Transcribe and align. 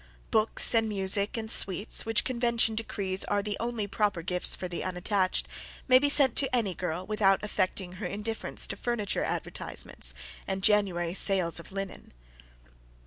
Books, 0.31 0.73
and 0.73 0.89
music, 0.89 1.37
and 1.37 1.51
sweets, 1.51 2.07
which 2.07 2.23
convention 2.23 2.73
decrees 2.73 3.23
are 3.25 3.43
the 3.43 3.55
only 3.59 3.85
proper 3.85 4.23
gifts 4.23 4.55
for 4.55 4.67
the 4.67 4.83
unattached, 4.83 5.47
may 5.87 5.99
be 5.99 6.09
sent 6.09 6.35
to 6.37 6.55
any 6.55 6.73
girl, 6.73 7.05
without 7.05 7.43
affecting 7.43 7.91
her 7.91 8.07
indifference 8.07 8.65
to 8.65 8.75
furniture 8.75 9.23
advertisements 9.23 10.15
and 10.47 10.63
January 10.63 11.13
sales 11.13 11.59
of 11.59 11.71
linen. 11.71 12.13